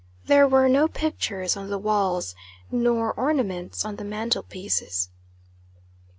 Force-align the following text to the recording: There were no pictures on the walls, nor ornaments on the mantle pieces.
There 0.25 0.47
were 0.47 0.67
no 0.67 0.87
pictures 0.87 1.55
on 1.55 1.69
the 1.69 1.77
walls, 1.77 2.33
nor 2.71 3.13
ornaments 3.13 3.85
on 3.85 3.97
the 3.97 4.03
mantle 4.03 4.41
pieces. 4.41 5.09